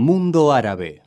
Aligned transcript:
Mundo 0.00 0.50
Árabe. 0.50 1.02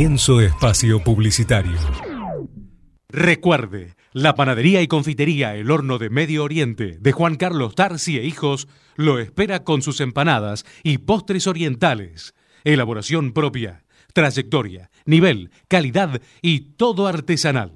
Comienzo 0.00 0.40
espacio 0.40 1.04
publicitario. 1.04 1.76
Recuerde, 3.10 3.96
la 4.14 4.34
panadería 4.34 4.80
y 4.80 4.88
confitería 4.88 5.54
El 5.56 5.70
Horno 5.70 5.98
de 5.98 6.08
Medio 6.08 6.42
Oriente 6.42 6.96
de 6.98 7.12
Juan 7.12 7.36
Carlos 7.36 7.74
Tarsi 7.74 8.16
e 8.16 8.24
Hijos 8.24 8.66
lo 8.96 9.18
espera 9.18 9.62
con 9.62 9.82
sus 9.82 10.00
empanadas 10.00 10.64
y 10.82 10.96
postres 10.96 11.46
orientales. 11.46 12.34
Elaboración 12.64 13.32
propia, 13.34 13.84
trayectoria, 14.14 14.90
nivel, 15.04 15.50
calidad 15.68 16.22
y 16.40 16.60
todo 16.76 17.06
artesanal. 17.06 17.74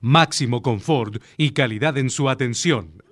Máximo 0.00 0.62
confort 0.62 1.22
y 1.36 1.50
calidad 1.50 1.98
en 1.98 2.10
su 2.10 2.28
atención. 2.28 3.04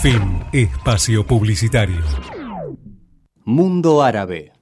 Fin 0.03 0.45
espacio 0.53 1.27
publicitario. 1.27 2.05
Mundo 3.51 4.03
Árabe. 4.03 4.58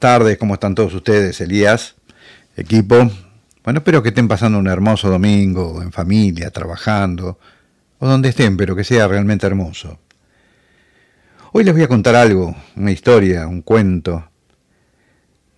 Buenas 0.00 0.18
tardes, 0.18 0.38
¿cómo 0.38 0.54
están 0.54 0.74
todos 0.74 0.94
ustedes? 0.94 1.42
Elías, 1.42 1.94
equipo. 2.56 3.10
Bueno, 3.62 3.80
espero 3.80 4.02
que 4.02 4.08
estén 4.08 4.28
pasando 4.28 4.58
un 4.58 4.66
hermoso 4.66 5.10
domingo, 5.10 5.82
en 5.82 5.92
familia, 5.92 6.50
trabajando, 6.50 7.38
o 7.98 8.08
donde 8.08 8.30
estén, 8.30 8.56
pero 8.56 8.74
que 8.74 8.82
sea 8.82 9.06
realmente 9.08 9.46
hermoso. 9.46 9.98
Hoy 11.52 11.64
les 11.64 11.74
voy 11.74 11.82
a 11.82 11.88
contar 11.88 12.14
algo, 12.14 12.56
una 12.76 12.92
historia, 12.92 13.46
un 13.46 13.60
cuento, 13.60 14.30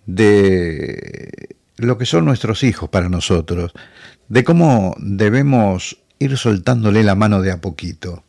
de 0.05 1.55
lo 1.77 1.97
que 1.97 2.05
son 2.05 2.25
nuestros 2.25 2.63
hijos 2.63 2.89
para 2.89 3.07
nosotros, 3.07 3.71
de 4.27 4.43
cómo 4.43 4.93
debemos 4.99 5.99
ir 6.19 6.37
soltándole 6.37 7.03
la 7.03 7.15
mano 7.15 7.41
de 7.41 7.51
a 7.51 7.61
poquito, 7.61 8.25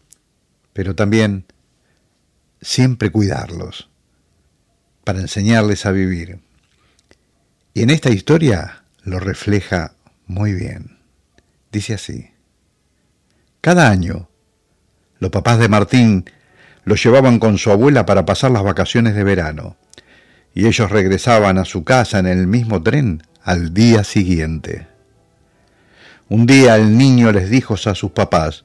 pero 0.73 0.94
también 0.94 1.44
siempre 2.61 3.11
cuidarlos, 3.11 3.90
para 5.05 5.21
enseñarles 5.21 5.87
a 5.87 5.93
vivir. 5.93 6.41
Y 7.75 7.83
en 7.83 7.91
esta 7.91 8.11
historia 8.11 8.85
lo 9.03 9.21
refleja 9.21 9.95
muy 10.27 10.55
bien. 10.55 10.99
Dice 11.71 11.95
así. 11.95 12.31
Cada 13.61 13.91
año, 13.91 14.29
los 15.19 15.31
papás 15.31 15.59
de 15.59 15.69
Martín 15.69 16.25
lo 16.85 16.97
llevaban 16.97 17.39
con 17.39 17.59
su 17.59 17.71
abuela 17.71 18.07
para 18.07 18.27
pasar 18.27 18.51
las 18.51 18.63
vacaciones 18.63 19.15
de 19.15 19.25
verano, 19.25 19.77
y 20.55 20.67
ellos 20.67 20.91
regresaban 20.91 21.59
a 21.59 21.65
su 21.65 21.85
casa 21.85 22.19
en 22.19 22.27
el 22.27 22.47
mismo 22.47 22.83
tren 22.83 23.23
al 23.43 23.75
día 23.75 24.05
siguiente. 24.05 24.87
Un 26.29 26.47
día 26.47 26.77
el 26.77 26.97
niño 26.97 27.33
les 27.33 27.51
dijo 27.51 27.75
a 27.75 27.95
sus 27.95 28.13
papás, 28.13 28.65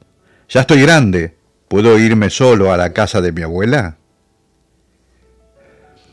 Ya 0.50 0.62
estoy 0.62 0.82
grande, 0.82 1.36
¿puedo 1.68 1.98
irme 2.00 2.30
solo 2.30 2.72
a 2.72 2.78
la 2.78 2.94
casa 2.94 3.22
de 3.22 3.32
mi 3.32 3.42
abuela? 3.42 3.99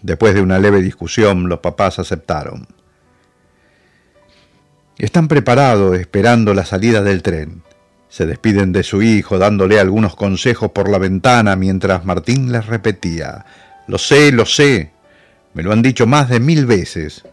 Después 0.02 0.34
de 0.34 0.42
una 0.42 0.58
leve 0.58 0.82
discusión, 0.82 1.48
los 1.48 1.60
papás 1.60 1.98
aceptaron. 1.98 2.66
Están 4.98 5.28
preparados 5.28 5.98
esperando 5.98 6.54
la 6.54 6.64
salida 6.64 7.02
del 7.02 7.22
tren. 7.22 7.62
Se 8.08 8.24
despiden 8.24 8.72
de 8.72 8.82
su 8.82 9.02
hijo 9.02 9.38
dándole 9.38 9.78
algunos 9.78 10.16
consejos 10.16 10.70
por 10.70 10.88
la 10.88 10.98
ventana 10.98 11.54
mientras 11.56 12.04
Martín 12.04 12.50
les 12.50 12.66
repetía, 12.66 13.44
Lo 13.88 13.98
sé, 13.98 14.32
lo 14.32 14.46
sé, 14.46 14.92
me 15.52 15.62
lo 15.62 15.72
han 15.72 15.82
dicho 15.82 16.06
más 16.06 16.28
de 16.28 16.40
mil 16.40 16.66
veces. 16.66 17.24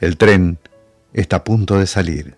El 0.00 0.16
tren 0.16 0.58
está 1.12 1.36
a 1.36 1.44
punto 1.44 1.78
de 1.78 1.86
salir. 1.86 2.36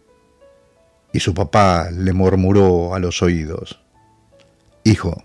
Y 1.13 1.21
su 1.21 1.35
papá 1.35 1.91
le 1.91 2.13
murmuró 2.13 2.95
a 2.95 2.99
los 2.99 3.23
oídos, 3.23 3.81
Hijo, 4.85 5.23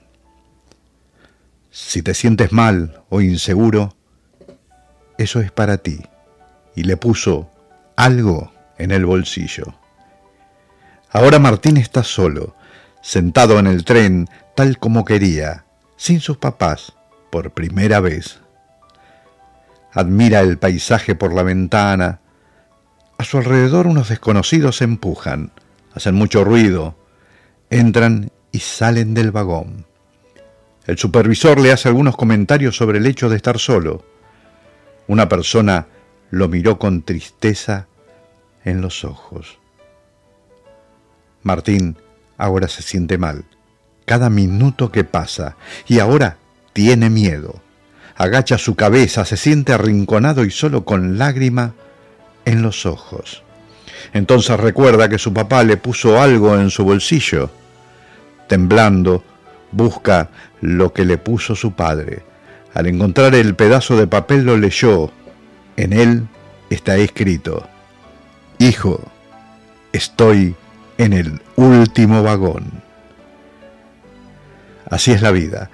si 1.74 2.04
te 2.04 2.14
sientes 2.14 2.52
mal 2.52 3.02
o 3.10 3.20
inseguro, 3.20 3.96
eso 5.18 5.42
es 5.42 5.52
para 5.52 5.80
ti. 5.80 6.02
Y 6.76 6.84
le 6.84 6.98
puso 6.98 7.50
algo 7.96 8.54
en 8.78 8.92
el 8.92 9.08
bolsillo. 9.08 9.74
Ahora 11.10 11.40
Martín 11.40 11.78
está 11.78 12.04
solo, 12.04 12.56
sentado 13.02 13.58
en 13.58 13.66
el 13.66 13.86
tren 13.86 14.30
tal 14.56 14.78
como 14.78 15.04
quería, 15.04 15.66
sin 15.98 16.20
sus 16.20 16.38
papás, 16.38 16.94
por 17.32 17.52
primera 17.54 18.00
vez. 18.00 18.40
Admira 19.92 20.42
el 20.42 20.60
paisaje 20.60 21.16
por 21.16 21.34
la 21.34 21.42
ventana. 21.42 22.20
A 23.18 23.24
su 23.24 23.40
alrededor 23.40 23.88
unos 23.88 24.10
desconocidos 24.10 24.78
se 24.78 24.84
empujan, 24.84 25.52
hacen 25.96 26.14
mucho 26.14 26.44
ruido, 26.44 26.96
entran 27.72 28.32
y 28.52 28.60
salen 28.60 29.16
del 29.16 29.32
vagón. 29.32 29.88
El 30.86 30.98
supervisor 30.98 31.60
le 31.60 31.72
hace 31.72 31.88
algunos 31.88 32.18
comentarios 32.18 32.76
sobre 32.76 32.98
el 32.98 33.06
hecho 33.06 33.30
de 33.30 33.38
estar 33.38 33.58
solo. 33.58 34.04
Una 35.08 35.30
persona 35.30 35.88
lo 36.30 36.48
miró 36.50 36.78
con 36.78 37.04
tristeza 37.04 37.88
en 38.66 38.82
los 38.82 39.06
ojos. 39.06 39.60
Martín 41.42 41.98
ahora 42.38 42.68
se 42.68 42.82
siente 42.82 43.18
mal, 43.18 43.46
cada 44.06 44.30
minuto 44.30 44.92
que 44.92 45.04
pasa, 45.04 45.56
y 45.88 46.00
ahora 46.00 46.38
tiene 46.74 47.10
miedo. 47.10 47.62
Agacha 48.16 48.58
su 48.58 48.76
cabeza, 48.76 49.26
se 49.26 49.38
siente 49.38 49.74
arrinconado 49.74 50.44
y 50.46 50.52
solo 50.52 50.86
con 50.86 51.18
lágrima 51.18 51.74
en 52.46 52.62
los 52.62 52.86
ojos. 52.86 53.44
Entonces 54.14 54.60
recuerda 54.60 55.10
que 55.10 55.18
su 55.18 55.34
papá 55.34 55.64
le 55.64 55.78
puso 55.78 56.22
algo 56.22 56.58
en 56.58 56.70
su 56.70 56.84
bolsillo. 56.84 57.50
Temblando, 58.48 59.24
busca 59.74 60.30
lo 60.62 60.94
que 60.94 61.06
le 61.06 61.18
puso 61.18 61.56
su 61.56 61.74
padre. 61.74 62.24
Al 62.74 62.88
encontrar 62.88 63.36
el 63.36 63.56
pedazo 63.56 63.98
de 63.98 64.08
papel 64.08 64.46
lo 64.46 64.58
leyó. 64.58 65.12
En 65.76 65.94
él 65.94 66.28
está 66.70 66.98
escrito, 66.98 67.68
Hijo, 68.60 69.02
estoy 69.92 70.56
en 70.98 71.14
el 71.14 71.42
último 71.56 72.24
vagón. 72.24 72.66
Así 74.90 75.12
es 75.12 75.22
la 75.22 75.32
vida. 75.32 75.70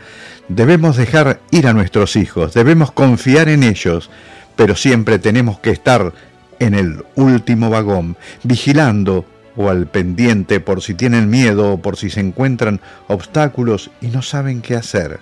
Debemos 0.47 0.97
dejar 0.97 1.41
ir 1.51 1.67
a 1.67 1.73
nuestros 1.73 2.15
hijos, 2.15 2.53
debemos 2.53 2.91
confiar 2.91 3.49
en 3.49 3.63
ellos, 3.63 4.09
pero 4.55 4.75
siempre 4.75 5.19
tenemos 5.19 5.59
que 5.59 5.71
estar 5.71 6.13
en 6.59 6.73
el 6.73 7.03
último 7.15 7.69
vagón, 7.69 8.17
vigilando 8.43 9.25
o 9.61 9.69
al 9.69 9.87
pendiente 9.87 10.61
por 10.61 10.81
si 10.81 10.93
tienen 10.93 11.29
miedo 11.29 11.73
o 11.73 11.81
por 11.81 11.97
si 11.97 12.09
se 12.09 12.21
encuentran 12.21 12.79
obstáculos 13.09 13.91
y 13.99 14.07
no 14.07 14.21
saben 14.21 14.61
qué 14.61 14.75
hacer. 14.75 15.19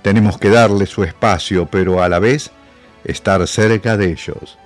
Tenemos 0.00 0.38
que 0.38 0.48
darles 0.48 0.88
su 0.88 1.04
espacio, 1.04 1.66
pero 1.66 2.02
a 2.02 2.08
la 2.08 2.18
vez 2.18 2.50
estar 3.04 3.46
cerca 3.46 3.98
de 3.98 4.12
ellos. 4.12 4.56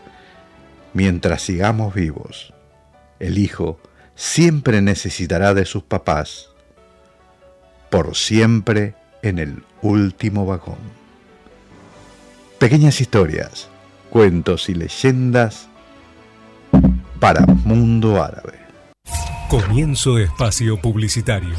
Mientras 0.93 1.43
sigamos 1.43 1.95
vivos, 1.95 2.55
el 3.19 3.39
hijo 3.39 3.81
siempre 4.15 4.81
necesitará 4.81 5.53
de 5.53 5.65
sus 5.65 5.83
papás, 5.83 6.51
por 7.91 8.15
siempre 8.15 8.95
en 9.23 9.41
el 9.41 9.65
último 9.83 10.47
vagón. 10.47 10.79
Pequeñas 12.61 13.01
historias, 13.01 13.67
cuentos 14.11 14.69
y 14.69 14.75
leyendas 14.75 15.69
para 17.21 17.45
Mundo 17.65 18.23
Árabe. 18.23 18.61
Comienzo 19.49 20.19
espacio 20.19 20.81
publicitario. 20.81 21.55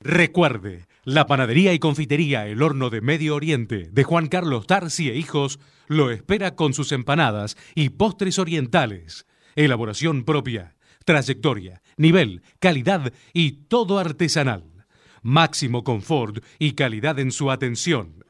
Recuerde, 0.00 0.86
la 1.04 1.26
panadería 1.26 1.72
y 1.72 1.78
confitería 1.78 2.46
El 2.46 2.62
Horno 2.62 2.90
de 2.90 3.00
Medio 3.00 3.34
Oriente 3.34 3.88
de 3.90 4.04
Juan 4.04 4.28
Carlos 4.28 4.66
Tarsi 4.66 5.08
e 5.08 5.16
Hijos 5.16 5.58
lo 5.86 6.10
espera 6.10 6.54
con 6.54 6.74
sus 6.74 6.92
empanadas 6.92 7.56
y 7.74 7.90
postres 7.90 8.38
orientales. 8.38 9.26
Elaboración 9.56 10.24
propia, 10.24 10.76
trayectoria, 11.04 11.82
nivel, 11.96 12.42
calidad 12.58 13.12
y 13.32 13.52
todo 13.68 13.98
artesanal. 13.98 14.86
Máximo 15.22 15.82
confort 15.82 16.44
y 16.58 16.72
calidad 16.72 17.18
en 17.18 17.32
su 17.32 17.50
atención. 17.50 18.24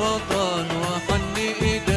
الوطن 0.04 0.66
وحن 0.82 1.36
إيدك 1.36 1.93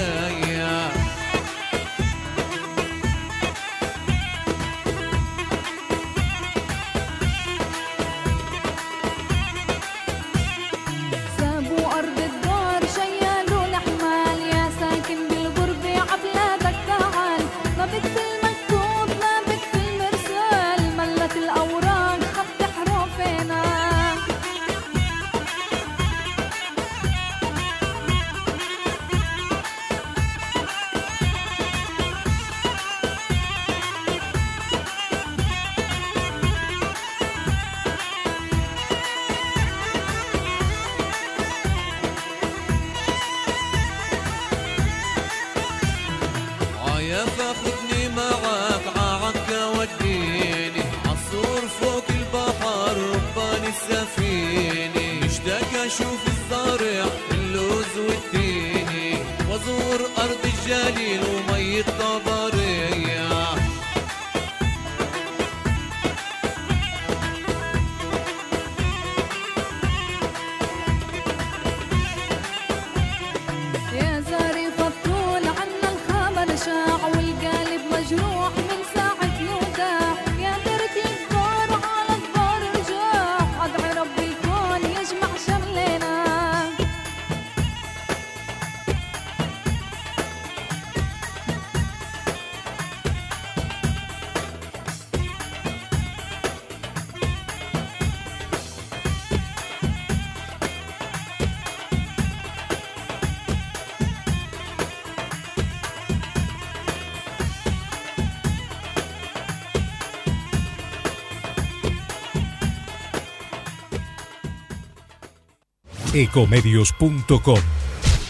Ecomedios.com 116.17 117.59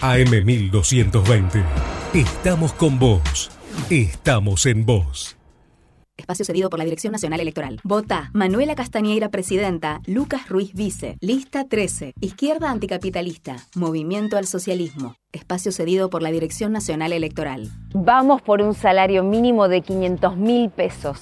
AM1220. 0.02 1.64
Estamos 2.14 2.74
con 2.74 3.00
vos. 3.00 3.50
Estamos 3.90 4.66
en 4.66 4.86
vos. 4.86 5.38
Espacio 6.18 6.44
cedido 6.44 6.70
por 6.70 6.80
la 6.80 6.84
Dirección 6.84 7.14
Nacional 7.14 7.40
Electoral. 7.40 7.80
Vota 7.86 8.30
Manuela 8.34 8.76
Castañeira, 8.76 9.30
presidenta. 9.30 10.02
Lucas 10.06 10.50
Ruiz, 10.50 10.74
vice. 10.74 11.16
Lista 11.22 11.64
13. 11.64 12.14
Izquierda 12.20 12.72
anticapitalista. 12.72 13.56
Movimiento 13.76 14.36
al 14.36 14.48
socialismo. 14.48 15.16
Espacio 15.32 15.72
cedido 15.72 16.10
por 16.10 16.22
la 16.22 16.32
Dirección 16.32 16.74
Nacional 16.74 17.14
Electoral. 17.14 17.72
Vamos 17.94 18.42
por 18.42 18.62
un 18.62 18.74
salario 18.74 19.24
mínimo 19.24 19.70
de 19.70 19.82
500 19.82 20.36
mil 20.36 20.70
pesos. 20.72 21.22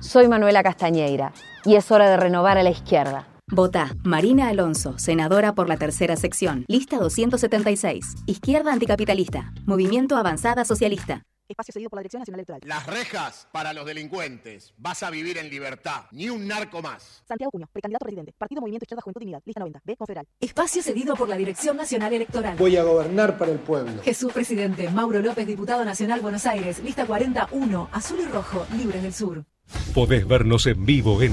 Soy 0.00 0.26
Manuela 0.26 0.64
Castañeira 0.64 1.32
y 1.64 1.76
es 1.76 1.88
hora 1.92 2.10
de 2.10 2.16
renovar 2.16 2.58
a 2.58 2.64
la 2.64 2.70
izquierda. 2.70 3.28
Vota 3.54 3.94
Marina 4.04 4.48
Alonso, 4.48 4.98
senadora 4.98 5.54
por 5.54 5.68
la 5.68 5.76
tercera 5.76 6.16
sección. 6.16 6.64
Lista 6.66 6.96
276. 6.96 8.14
Izquierda 8.26 8.72
anticapitalista. 8.72 9.52
Movimiento 9.66 10.16
Avanzada 10.16 10.64
Socialista. 10.64 11.22
Espacio 11.46 11.72
cedido 11.74 11.90
por 11.90 11.98
la 11.98 12.00
Dirección 12.00 12.20
Nacional 12.20 12.40
Electoral. 12.40 12.60
Las 12.64 12.86
rejas 12.86 13.46
para 13.52 13.74
los 13.74 13.84
delincuentes. 13.84 14.72
Vas 14.78 15.02
a 15.02 15.10
vivir 15.10 15.36
en 15.36 15.50
libertad. 15.50 16.06
Ni 16.12 16.30
un 16.30 16.48
narco 16.48 16.80
más. 16.80 17.22
Santiago 17.28 17.50
Cuño, 17.50 17.66
precandidato 17.70 18.04
a 18.04 18.06
presidente. 18.06 18.32
Partido 18.38 18.62
Movimiento 18.62 18.84
Izquierda 18.84 19.02
Juventud 19.02 19.22
Unidad. 19.22 19.42
Lista 19.44 19.60
90. 19.60 19.82
B. 19.84 19.96
Confederal. 19.98 20.26
Espacio 20.40 20.82
cedido 20.82 21.14
por 21.14 21.28
la 21.28 21.36
Dirección 21.36 21.76
Nacional 21.76 22.14
Electoral. 22.14 22.56
Voy 22.56 22.78
a 22.78 22.82
gobernar 22.82 23.36
para 23.36 23.52
el 23.52 23.58
pueblo. 23.58 24.02
Jesús 24.02 24.32
Presidente, 24.32 24.88
Mauro 24.88 25.20
López, 25.20 25.46
Diputado 25.46 25.84
Nacional 25.84 26.22
Buenos 26.22 26.46
Aires, 26.46 26.82
lista 26.82 27.04
41, 27.04 27.90
azul 27.92 28.20
y 28.20 28.24
rojo, 28.24 28.66
libres 28.74 29.02
del 29.02 29.12
sur. 29.12 29.44
Podés 29.94 30.26
vernos 30.26 30.66
en 30.66 30.84
vivo 30.84 31.22
en 31.22 31.32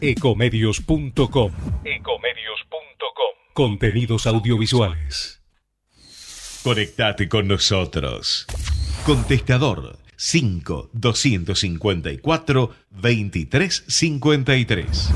ecomedios.com. 0.00 1.52
Contenidos 3.52 4.26
audiovisuales. 4.26 5.42
Conectate 6.62 7.28
con 7.28 7.48
nosotros. 7.48 8.46
Contestador 9.04 9.98
5 10.16 10.90
254 10.92 12.70
2353. 12.90 15.10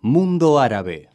Mundo 0.00 0.58
Árabe. 0.58 1.11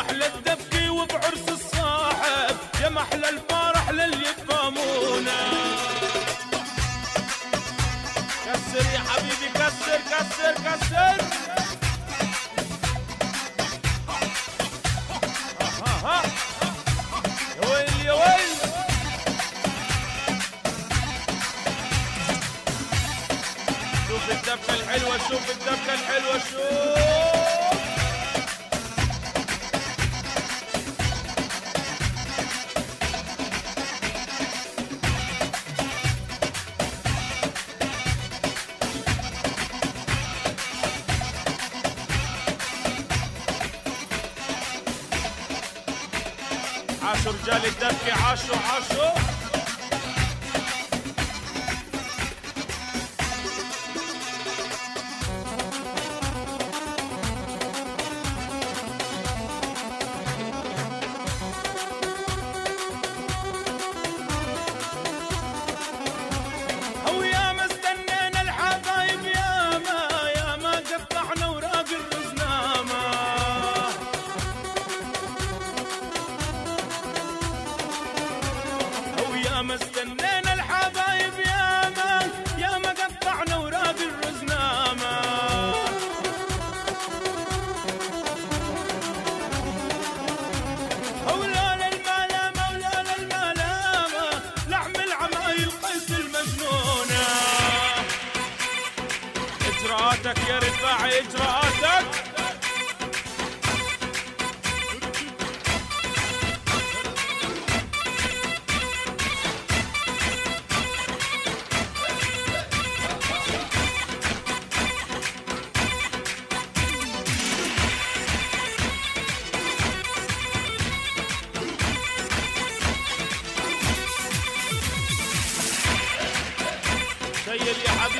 محلى 0.00 0.26
الدفكي 0.26 0.88
وبعرس 0.88 1.48
الصاحب. 1.48 2.56
يا 2.82 2.88
محلى 2.88 3.28
الفرح 3.28 3.90
للي 3.90 4.26
يفهمونا 4.30 5.40
كسر 8.46 8.86
يا 8.94 8.98
حبيبي 9.08 9.48
كسر 9.54 10.00
كسر 10.10 10.54
كسر. 10.64 11.24
ها 16.04 16.22
يا 18.04 18.12
ويل 18.12 18.50
شوف 24.08 24.30
الدفة 24.30 24.74
الحلوة 24.74 25.18
شوف 25.28 25.50
الدفة 25.50 25.94
الحلوة 25.94 26.38
شوف. 26.38 27.19
رجال 47.42 47.66
الدفة 47.66 48.12
عاشوا 48.12 48.56
عاشوا. 48.56 49.09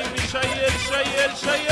حبيبي 0.00 0.20
شيل 0.28 1.69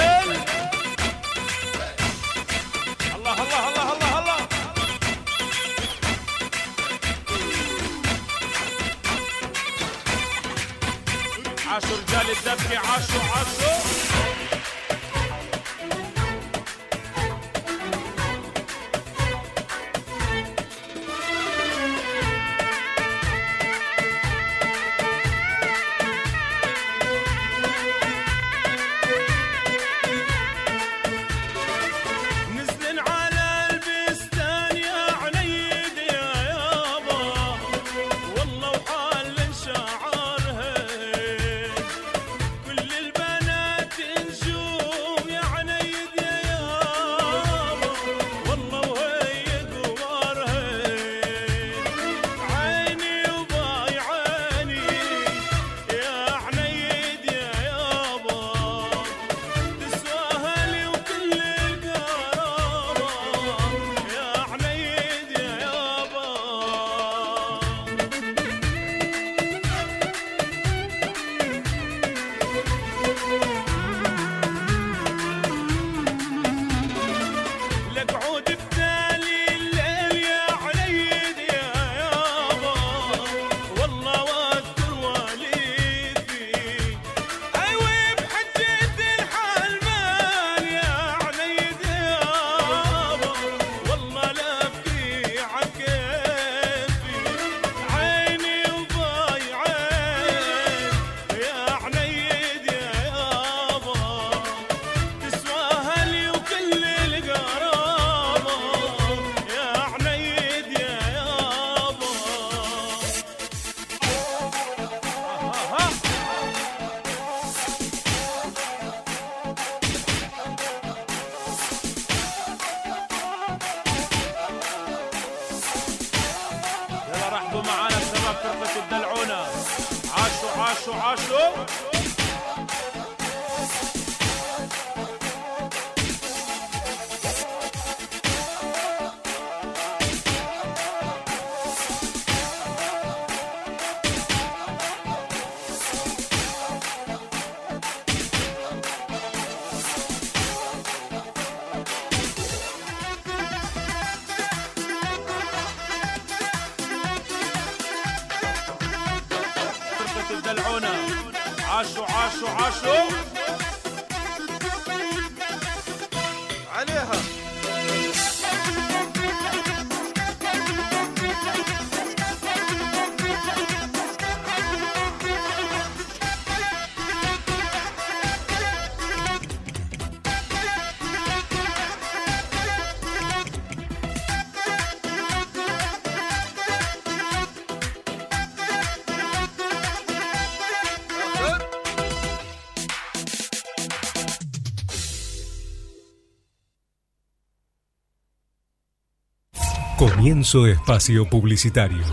Comienzo 200.00 200.66
espacio 200.66 201.26
publicitario. 201.30 202.06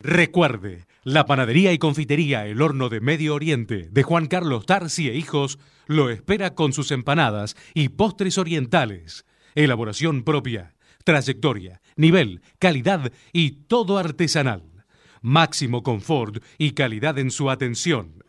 Recuerde, 0.00 0.86
la 1.02 1.26
panadería 1.26 1.74
y 1.74 1.78
confitería 1.78 2.46
El 2.46 2.62
Horno 2.62 2.88
de 2.88 3.02
Medio 3.02 3.34
Oriente 3.34 3.90
de 3.90 4.02
Juan 4.02 4.28
Carlos 4.28 4.64
Tarsi 4.64 5.10
e 5.10 5.14
Hijos 5.14 5.58
lo 5.88 6.08
espera 6.08 6.54
con 6.54 6.72
sus 6.72 6.90
empanadas 6.90 7.54
y 7.74 7.90
postres 7.90 8.38
orientales. 8.38 9.26
Elaboración 9.54 10.24
propia, 10.24 10.74
trayectoria, 11.04 11.82
nivel, 11.96 12.40
calidad 12.58 13.12
y 13.34 13.66
todo 13.66 13.98
artesanal. 13.98 14.86
Máximo 15.20 15.82
confort 15.82 16.42
y 16.56 16.70
calidad 16.70 17.18
en 17.18 17.30
su 17.30 17.50
atención. 17.50 18.24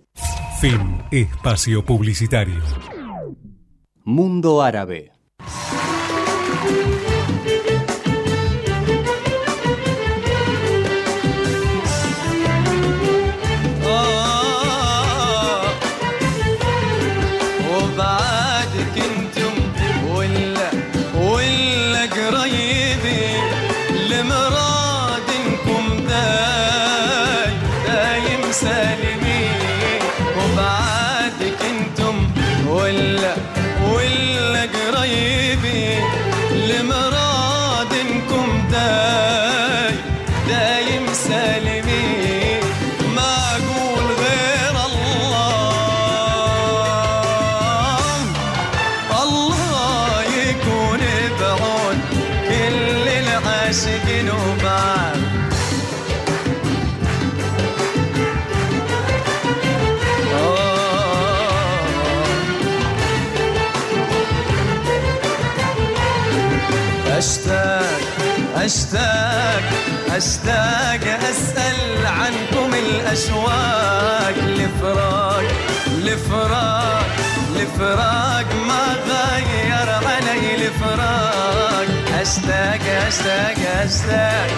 Fin 0.60 1.02
espacio 1.10 1.84
publicitario. 1.84 2.62
Mundo 4.10 4.62
Árabe. 4.62 5.12
لفراق 77.78 78.46
لفراق 78.48 78.54
ما 78.68 78.84
غير 79.06 79.88
علي 80.06 80.56
لفراق 80.56 81.88
أشتاق 82.20 82.80
أشتاق 83.06 83.58
أشتاق 83.84 84.50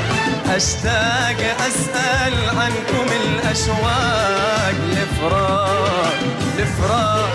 أشتاق 0.56 1.38
أسأل 1.68 2.34
عنكم 2.58 3.06
الأشواق 3.22 4.74
لفراق 4.92 6.14
لفراق 6.58 7.32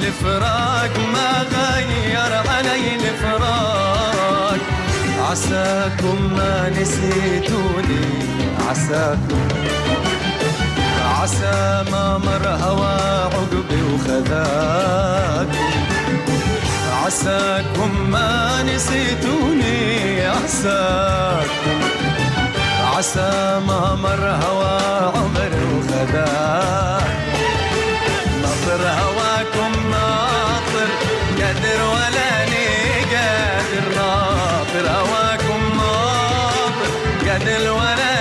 لفراق 0.00 0.92
ما 1.12 1.30
غير 1.52 2.32
علي 2.50 2.94
الفراق. 2.94 4.58
عساكم 5.30 6.32
ما 6.36 6.68
نسيتوني 6.68 8.04
عساكم. 8.68 9.48
عسى 11.22 11.84
ما 11.92 12.18
مر 12.18 12.48
هوى 12.48 12.96
عقبي 13.34 13.82
وخذاكم 13.94 15.52
عساكم 17.04 18.10
ما 18.10 18.62
نسيتوني 18.62 20.26
عساكم 20.26 21.80
عسى 22.96 23.60
ما 23.68 23.94
مر 24.02 24.24
هوى 24.44 24.78
عمر 25.14 25.52
وخذاكم 25.74 27.12
ناطر 28.42 28.82
هواكم 29.00 29.72
ناطر 29.90 30.88
قدر 31.38 31.80
ولا 31.94 32.32
قادر 33.12 33.84
ناطر 33.96 34.86
هواكم 34.90 35.60
ناطر 35.76 36.90
قدر 37.28 37.72
ولا 37.72 38.11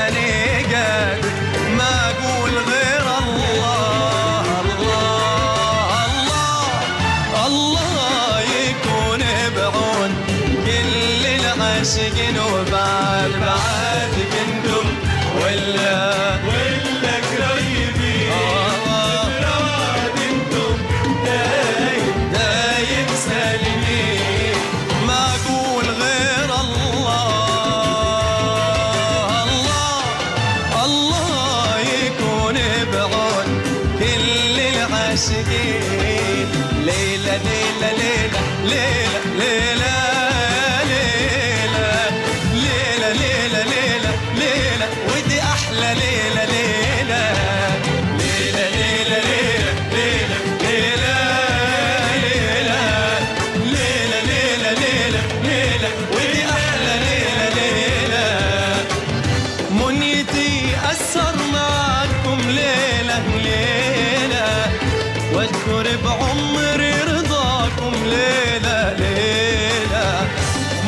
واذكر 65.34 65.98
بعمري 66.06 66.94
رضاكم 67.04 67.94
ليلة 68.06 68.94
ليلة. 68.94 70.28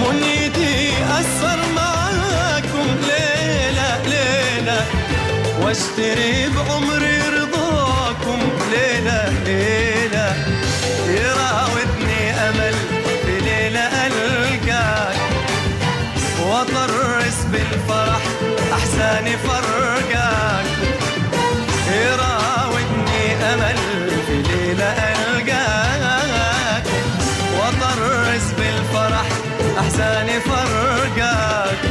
منيتي 0.02 0.90
أسهر 1.20 1.60
معكم 1.76 2.88
ليلة 3.08 4.02
ليلة. 4.06 4.86
واشتري 5.62 6.50
بعمري 6.50 6.93
احساني 30.04 30.40
فرقاك 30.40 31.82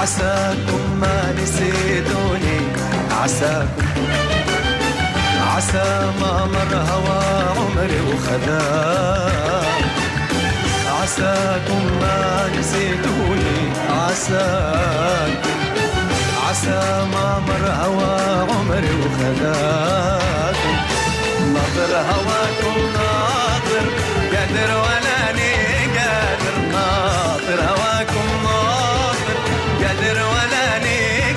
عساكم 0.00 0.82
ما 1.00 1.34
نسيتوني. 1.42 2.60
عساكم. 3.22 3.86
عسى 5.56 6.12
ما 6.20 6.34
مر 6.52 6.72
هوى 6.90 7.22
عمري 7.56 8.00
وخذاك 8.00 9.84
عساكم 11.02 11.82
ما 12.00 12.50
نسيتوني. 12.58 13.60
عساكم 13.90 15.58
عسى 16.48 16.82
ما 17.12 17.28
مر 17.48 17.64
هوى 17.82 18.14
عمري 18.50 18.92
وخذاكم 19.02 20.76
ناطر 21.54 21.92
هواكم 22.10 22.76
ناطر 22.94 23.84
قادر 24.32 24.70
ولا 24.84 25.09
ناطر 27.49 27.59
هواكم 27.61 28.27
ناطر 28.43 29.37
قادر 29.81 30.17
ولا 30.33 30.67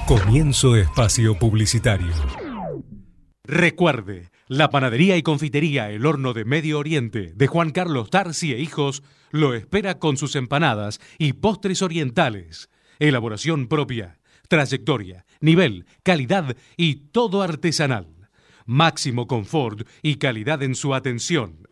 Comienzo 0.07 0.75
espacio 0.75 1.35
publicitario. 1.43 2.13
Recuerde, 3.45 4.29
la 4.48 4.70
panadería 4.70 5.16
y 5.16 5.22
confitería 5.22 5.90
El 5.90 6.06
Horno 6.06 6.32
de 6.32 6.44
Medio 6.44 6.78
Oriente 6.78 7.32
de 7.34 7.46
Juan 7.48 7.70
Carlos 7.70 8.10
Tarsi 8.10 8.52
e 8.52 8.60
Hijos 8.60 9.02
lo 9.32 9.54
espera 9.54 9.98
con 9.98 10.16
sus 10.16 10.36
empanadas 10.36 11.00
y 11.18 11.32
postres 11.32 11.82
orientales. 11.82 12.70
Elaboración 13.00 13.66
propia, 13.66 14.20
trayectoria, 14.48 15.26
nivel, 15.40 15.84
calidad 16.04 16.56
y 16.76 16.96
todo 17.10 17.42
artesanal. 17.42 18.30
Máximo 18.66 19.26
confort 19.26 19.86
y 20.02 20.16
calidad 20.16 20.62
en 20.62 20.76
su 20.76 20.94
atención. 20.94 21.68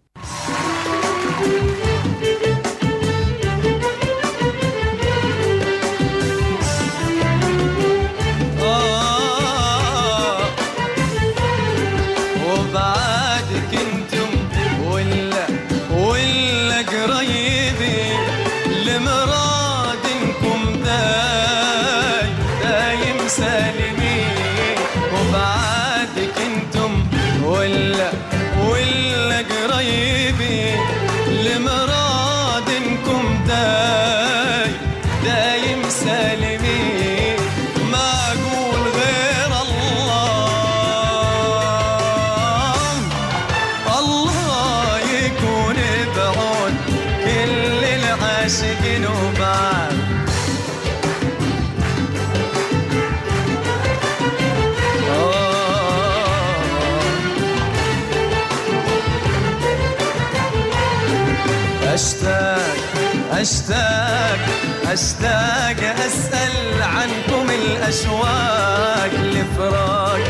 الأشواق 67.92 69.12
لفراق 69.22 70.20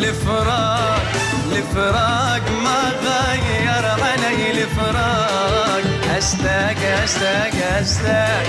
لفراق 0.00 1.02
لفراق 1.52 2.42
ما 2.64 2.82
غير 3.04 3.84
علي 4.02 4.52
لفراق. 4.52 5.82
أشتاق 6.16 6.80
أشتاق 7.04 7.54
أشتاق 7.80 8.46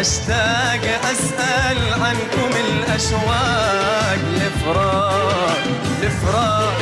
أشتاق 0.00 0.84
أسأل 1.12 1.78
عنكم 2.02 2.50
الأشواق. 2.66 4.18
لفراق 4.34 5.62
لفراق 6.02 6.76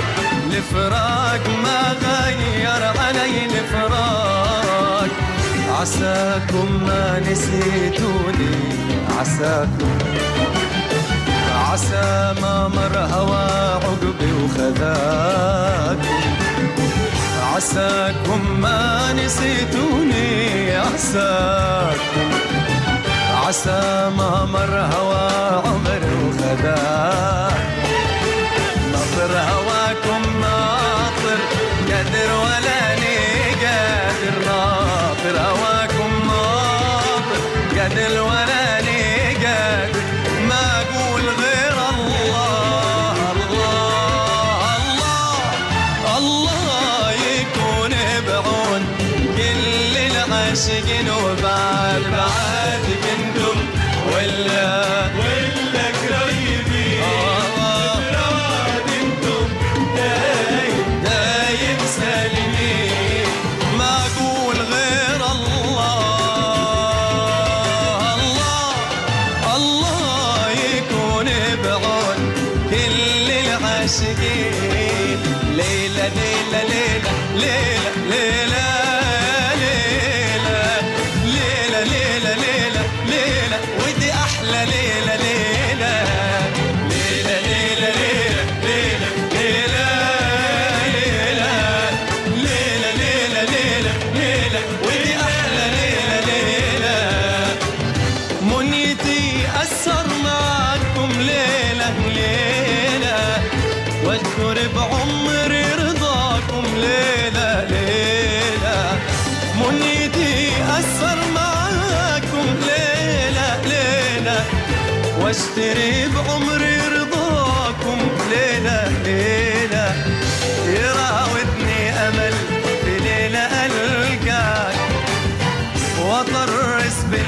لفراق 0.50 1.44
ما 1.64 1.82
غير 2.02 2.82
علي 2.98 3.46
لفراق. 3.46 5.10
عساكم 5.80 6.84
ما 6.86 7.20
نسيتوني 7.20 8.54
عساكم 9.20 9.98
عسى 11.72 12.34
ما 12.42 12.68
مر 12.68 12.98
هوى 12.98 13.46
عقبي 13.84 14.32
وخذاك. 14.32 15.98
عساكم 17.54 18.60
ما 18.60 19.12
نسيتوني 19.12 20.76
عساكم 20.76 22.30
عسى 23.46 24.10
ما 24.18 24.44
مر 24.44 24.74
هوى 24.94 25.30
عمر 25.66 26.02
وخذاك. 26.24 27.69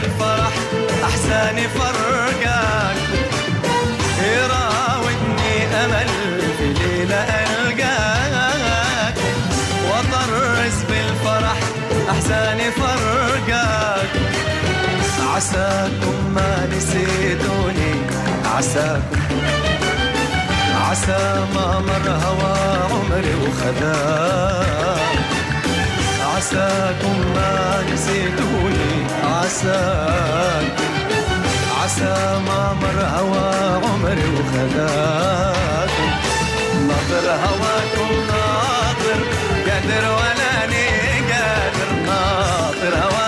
وأطرس 0.02 0.10
بالفرح 0.18 0.52
أحساني 1.04 1.68
فرقاك 1.68 2.96
يراودني 4.22 5.54
أمل 5.84 6.08
في 6.58 6.66
ليلة 6.72 7.24
ألقاك. 7.24 9.16
وأطرس 9.88 10.76
بالفرح 10.88 11.58
أحساني 12.10 12.70
فرقاك 12.70 14.10
عساكم 15.34 16.16
ما 16.34 16.68
نسيتوني 16.76 17.94
عساكم. 18.56 19.20
عسى 20.90 21.46
ما 21.54 21.80
مر 21.80 22.10
هوى 22.10 22.54
عمري 22.90 23.34
وخذاك. 23.34 25.31
عساكم 26.42 27.16
ما 27.34 27.84
نسيتوني. 27.92 28.94
عساك 29.24 30.76
عسى 31.82 32.40
ما 32.46 32.76
مر 32.82 32.98
هوى 33.16 33.50
عمري 33.84 34.26
وخذاكم 34.34 36.10
ناطر 36.88 37.26
هواكم 37.44 38.10
ناطر 38.30 39.18
قادر 39.66 40.04
ولا 40.18 40.52
قادر 41.30 41.90
ناطر 42.06 42.94
هواكم 43.02 43.21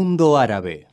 Mundo 0.00 0.34
Árabe. 0.38 0.89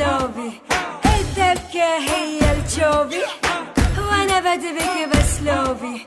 لوبي. 0.00 0.52
الدبكة 1.04 1.98
هي 1.98 2.40
الجوبي؟ 2.52 3.22
وأنا 3.98 4.40
بدبك 4.40 5.08
بس 5.12 5.40
لوبي. 5.42 6.06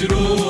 tirou. 0.00 0.49